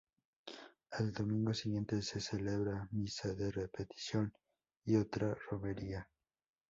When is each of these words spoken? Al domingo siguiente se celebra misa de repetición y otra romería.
Al 0.93 1.13
domingo 1.13 1.53
siguiente 1.53 2.01
se 2.01 2.19
celebra 2.21 2.87
misa 2.89 3.35
de 3.35 3.51
repetición 3.51 4.33
y 4.83 4.95
otra 4.95 5.35
romería. 5.51 6.09